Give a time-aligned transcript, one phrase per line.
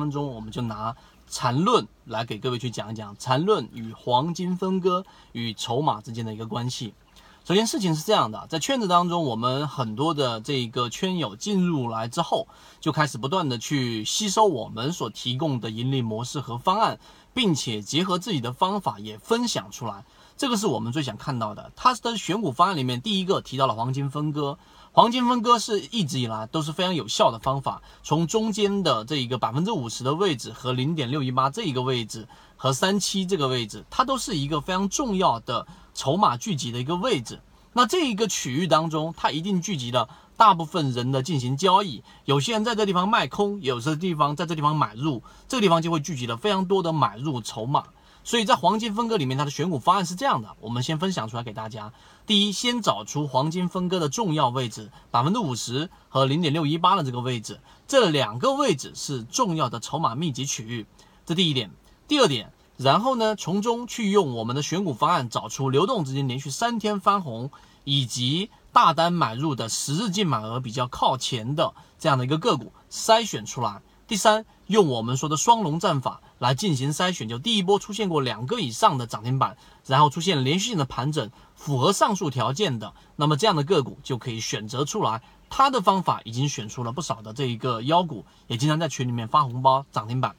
[0.00, 0.96] 分钟我们就拿
[1.28, 6.92] 缠论来给各位去讲一讲缠论与黄金分割与筹码之间的一个关系。
[7.42, 12.46] 首先，事情是这样的，在圈子当中，我们很多的这个圈友进入来之后，
[12.80, 16.98] 就开始不断的去吸收我们所提供的盈利模式和方案，
[17.32, 20.04] 并且结合自己的方法也分享出来。
[20.40, 21.70] 这个是我们最想看到的。
[21.76, 24.58] 它的选股方案里面，第一个提到了黄金分割。
[24.90, 27.82] 黄金分割是一直以来都是非常有效的方法。
[28.02, 32.26] 从中间的这一个百分之五十的位置和零点六一八这一个位置
[32.56, 37.42] 和三七这个位置，它都是一个非常重要的筹码聚集的一个位置。
[37.74, 42.02] 那这一个区域当中，它一定聚集了大部分人的进行交易。
[42.24, 47.84] 有些人在这地方卖空，有些地方在这地方买入，这个地方就会聚集了非常多的买入筹码。
[48.22, 51.92] 所以在黄金分割里面，它的选股方案是这样的，我们先分享出来给大家。
[52.26, 60.86] 第一，先找出黄金分割的重要位置，百分之五十和零点六一八的这个位置，这两个位置是重要的筹码密集区域。
[61.26, 61.70] 这第一点。
[62.06, 67.50] 第二点，然后呢，从中去用我们的选股方案找出流动资金连续三天翻红，
[67.84, 73.80] 以及大单买入的十日净买额比较靠前的这样的一个个股筛选出来。
[74.10, 85.22] 第三，用我们说的双龙战法来进行筛选，就第一波出现过两个以上的涨停板，然后出现连续性的盘整，符合上述条件的，那么这样的个股就可以选择出来。
[85.48, 90.34] 他的方法已经选出了不少的这一个妖股，也经常在群里面发红包涨停板。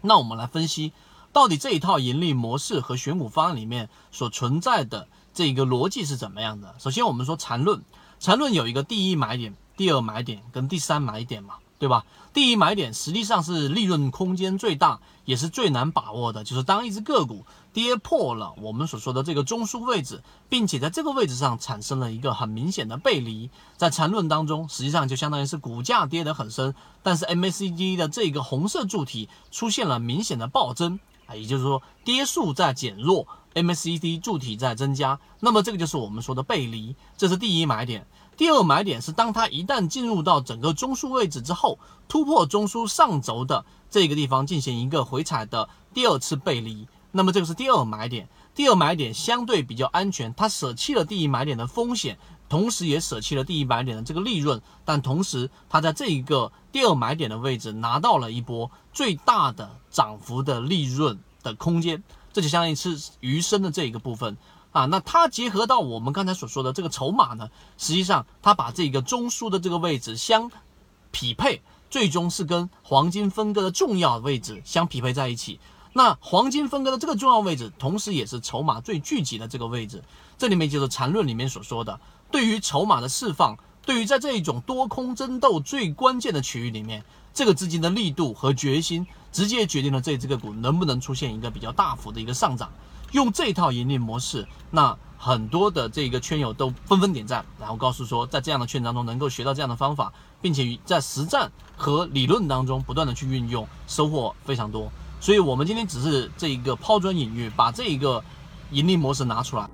[0.00, 0.92] 那我们来分析，
[1.32, 6.74] 到底这一套盈利模式和选股方案里面所存在的这一个逻辑是怎么样的？
[6.80, 7.84] 首先，我们说缠论，
[8.18, 11.54] 缠论有一个第一买点、第二买点跟第三买点嘛。
[11.78, 12.04] 对吧？
[12.32, 38.06] 第一买点实际上是利润空间最大，也是最难把握的，就是当一只个股跌破了我们所说的这个中枢位置，并且在这个位置上产生了一个很明显的背离，在缠论当中，实际上就相当于是股价跌得很深，但是 MACD 的这个红色柱体出现了明显的暴增啊，也就是说跌速在减弱，MACD 柱体在增加，那么这个就是我们说的背离，这是第一买点。
[38.36, 48.28] 第二买点是，当它一旦进入到整个中枢位置之后，突破中枢上轴的这个地方进行一个回踩的第二次背离，那么这个是第二买点。
[48.54, 52.18] 第二买点相对比较安全，它舍弃了第一买点的风险，
[52.48, 62.02] 同时也舍弃了第一买点的这个利润，但同时它在这一个第二买点的位置拿到了一波最大的涨幅的利润的空间，
[62.36, 64.36] 这就相当于是余生的这一个部分。
[64.70, 67.48] 啊，那它结合到我们刚才所说的这个筹码呢，
[67.78, 70.50] 实际上它把这个中枢的这个位置相
[71.10, 75.58] 匹配，最终是跟黄金分割的重要位置相匹配在一起。
[75.94, 80.04] 那黄金分割的这个重要位置，同时也是筹码最聚集的这个位置。
[80.36, 81.98] 这里面就是缠论里面所说的，
[82.30, 92.68] 对于筹码的释放，对于在这一种多空争斗最关键的区域里面，这个资金的力度和决心，直接决定了这这个股能不能出现一个比较大幅的一个上涨。
[93.12, 104.90] 用这套盈利模式，那很多的这个圈友都纷纷点赞，然后告诉说，在这样的圈当中能够学到这样的方法，并且在实战和理论当中不断的去运用，收获非常多。
[105.20, 108.22] 所以，我们今天只是这一个抛砖引玉，把这一个
[108.72, 109.70] 盈利模式拿出来。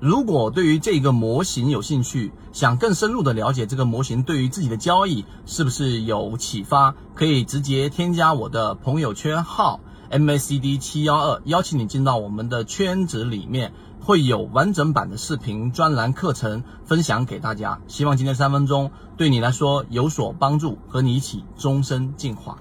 [0.00, 9.80] 如果对于这个模型有兴趣，想更深入的了解这个模型对于自己的交易是不是有启发，可以直接添加我的朋友圈号。
[10.10, 17.80] MACD 七幺二，邀请你进到我们的圈子里面，会有完整版的视频专栏课程分享给大家。
[17.88, 22.56] 希望今天三分钟对你来说有所帮助，和你一起终身进化。